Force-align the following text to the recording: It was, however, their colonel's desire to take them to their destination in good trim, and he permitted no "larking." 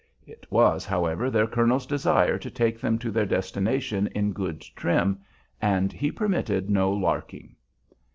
It 0.25 0.47
was, 0.49 0.83
however, 0.83 1.29
their 1.29 1.45
colonel's 1.45 1.85
desire 1.85 2.39
to 2.39 2.49
take 2.49 2.81
them 2.81 2.97
to 2.97 3.11
their 3.11 3.27
destination 3.27 4.07
in 4.15 4.33
good 4.33 4.61
trim, 4.75 5.19
and 5.61 5.93
he 5.93 6.11
permitted 6.11 6.71
no 6.71 6.91
"larking." 6.91 7.55